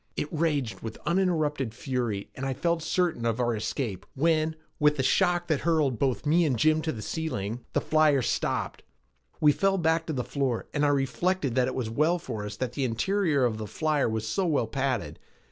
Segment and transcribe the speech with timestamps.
[0.15, 5.03] It raged with uninterrupted fury and I felt certain of our escape when, with a
[5.03, 8.81] shock which hurled both Jim and me to the ceiling, the flyer stopped.
[9.39, 12.55] We fell back to the floor and I reflected that it was well for us
[12.55, 15.19] that the interior of the flyer was so well padded.